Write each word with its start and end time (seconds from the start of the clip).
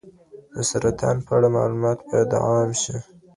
د 0.53 0.55
سرطان 0.69 1.15
په 1.25 1.31
اړه 1.37 1.47
معلومات 1.57 1.99
باید 2.07 2.29
عام 2.45 2.69
شي. 2.81 2.97